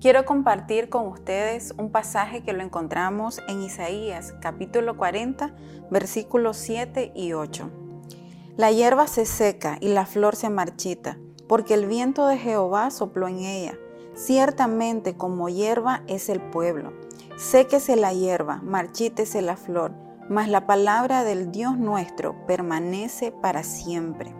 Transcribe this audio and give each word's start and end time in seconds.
Quiero 0.00 0.24
compartir 0.24 0.88
con 0.88 1.08
ustedes 1.08 1.74
un 1.76 1.90
pasaje 1.90 2.42
que 2.42 2.54
lo 2.54 2.62
encontramos 2.62 3.42
en 3.48 3.62
Isaías 3.62 4.32
capítulo 4.40 4.96
40 4.96 5.54
versículos 5.90 6.56
7 6.56 7.12
y 7.14 7.34
8. 7.34 7.70
La 8.56 8.70
hierba 8.70 9.06
se 9.08 9.26
seca 9.26 9.76
y 9.78 9.88
la 9.88 10.06
flor 10.06 10.36
se 10.36 10.48
marchita, 10.48 11.18
porque 11.46 11.74
el 11.74 11.84
viento 11.84 12.26
de 12.28 12.38
Jehová 12.38 12.90
sopló 12.90 13.28
en 13.28 13.40
ella. 13.40 13.74
Ciertamente 14.14 15.18
como 15.18 15.50
hierba 15.50 16.02
es 16.06 16.30
el 16.30 16.40
pueblo. 16.40 16.94
Séquese 17.36 17.94
la 17.96 18.14
hierba, 18.14 18.62
marchítese 18.62 19.42
la 19.42 19.58
flor, 19.58 19.92
mas 20.30 20.48
la 20.48 20.66
palabra 20.66 21.24
del 21.24 21.52
Dios 21.52 21.76
nuestro 21.76 22.46
permanece 22.46 23.32
para 23.32 23.64
siempre. 23.64 24.34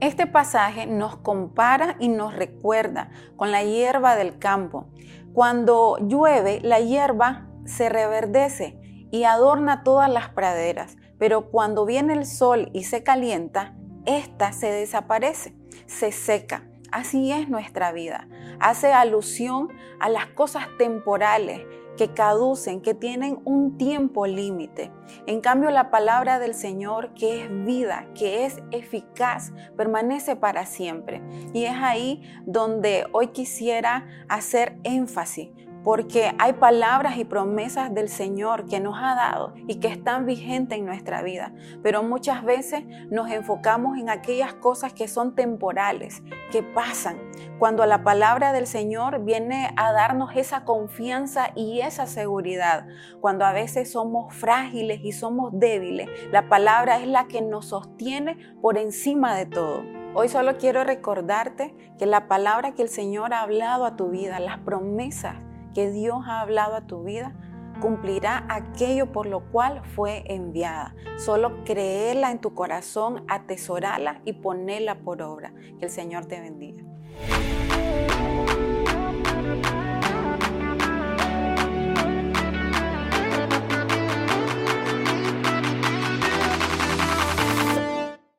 Este 0.00 0.28
pasaje 0.28 0.86
nos 0.86 1.16
compara 1.16 1.96
y 1.98 2.08
nos 2.08 2.32
recuerda 2.36 3.10
con 3.36 3.50
la 3.50 3.64
hierba 3.64 4.14
del 4.14 4.38
campo. 4.38 4.86
Cuando 5.32 5.98
llueve, 6.00 6.60
la 6.62 6.78
hierba 6.78 7.48
se 7.64 7.88
reverdece 7.88 8.78
y 9.10 9.24
adorna 9.24 9.82
todas 9.82 10.08
las 10.08 10.28
praderas, 10.28 10.96
pero 11.18 11.50
cuando 11.50 11.84
viene 11.84 12.12
el 12.12 12.26
sol 12.26 12.70
y 12.72 12.84
se 12.84 13.02
calienta, 13.02 13.74
ésta 14.06 14.52
se 14.52 14.70
desaparece, 14.70 15.56
se 15.86 16.12
seca. 16.12 16.62
Así 16.92 17.32
es 17.32 17.48
nuestra 17.48 17.90
vida. 17.90 18.28
Hace 18.60 18.92
alusión 18.92 19.68
a 19.98 20.08
las 20.08 20.26
cosas 20.26 20.68
temporales 20.78 21.66
que 21.98 22.14
caducen, 22.14 22.80
que 22.80 22.94
tienen 22.94 23.40
un 23.44 23.76
tiempo 23.76 24.26
límite. 24.26 24.90
En 25.26 25.42
cambio, 25.42 25.70
la 25.70 25.90
palabra 25.90 26.38
del 26.38 26.54
Señor, 26.54 27.12
que 27.12 27.42
es 27.42 27.64
vida, 27.66 28.06
que 28.14 28.46
es 28.46 28.62
eficaz, 28.70 29.52
permanece 29.76 30.36
para 30.36 30.64
siempre. 30.64 31.20
Y 31.52 31.64
es 31.64 31.74
ahí 31.74 32.22
donde 32.46 33.04
hoy 33.12 33.28
quisiera 33.28 34.06
hacer 34.28 34.78
énfasis, 34.84 35.50
porque 35.88 36.34
hay 36.38 36.52
palabras 36.52 37.16
y 37.16 37.24
promesas 37.24 37.94
del 37.94 38.10
Señor 38.10 38.66
que 38.66 38.78
nos 38.78 38.98
ha 38.98 39.14
dado 39.14 39.54
y 39.66 39.76
que 39.76 39.88
están 39.88 40.26
vigentes 40.26 40.78
en 40.78 40.84
nuestra 40.84 41.22
vida, 41.22 41.54
pero 41.82 42.02
muchas 42.02 42.44
veces 42.44 42.84
nos 43.08 43.30
enfocamos 43.30 43.96
en 43.96 44.10
aquellas 44.10 44.52
cosas 44.52 44.92
que 44.92 45.08
son 45.08 45.34
temporales, 45.34 46.22
que 46.52 46.62
pasan, 46.62 47.16
cuando 47.58 47.86
la 47.86 48.04
palabra 48.04 48.52
del 48.52 48.66
Señor 48.66 49.24
viene 49.24 49.70
a 49.78 49.94
darnos 49.94 50.36
esa 50.36 50.66
confianza 50.66 51.52
y 51.54 51.80
esa 51.80 52.06
seguridad, 52.06 52.86
cuando 53.22 53.46
a 53.46 53.52
veces 53.54 53.90
somos 53.90 54.34
frágiles 54.34 55.00
y 55.02 55.12
somos 55.12 55.52
débiles, 55.54 56.10
la 56.30 56.50
palabra 56.50 56.98
es 56.98 57.08
la 57.08 57.28
que 57.28 57.40
nos 57.40 57.68
sostiene 57.68 58.36
por 58.60 58.76
encima 58.76 59.34
de 59.34 59.46
todo. 59.46 59.84
Hoy 60.12 60.28
solo 60.28 60.58
quiero 60.58 60.84
recordarte 60.84 61.74
que 61.98 62.04
la 62.04 62.28
palabra 62.28 62.74
que 62.74 62.82
el 62.82 62.90
Señor 62.90 63.32
ha 63.32 63.40
hablado 63.40 63.86
a 63.86 63.96
tu 63.96 64.10
vida, 64.10 64.38
las 64.38 64.58
promesas 64.58 65.47
que 65.74 65.90
Dios 65.90 66.24
ha 66.26 66.40
hablado 66.40 66.76
a 66.76 66.82
tu 66.82 67.04
vida, 67.04 67.34
cumplirá 67.80 68.44
aquello 68.48 69.12
por 69.12 69.26
lo 69.26 69.50
cual 69.50 69.82
fue 69.94 70.24
enviada. 70.26 70.94
Solo 71.16 71.64
créela 71.64 72.30
en 72.30 72.40
tu 72.40 72.54
corazón, 72.54 73.24
atesorala 73.28 74.20
y 74.24 74.34
ponela 74.34 74.96
por 74.96 75.22
obra. 75.22 75.52
Que 75.78 75.86
el 75.86 75.90
Señor 75.90 76.26
te 76.26 76.40
bendiga. 76.40 76.87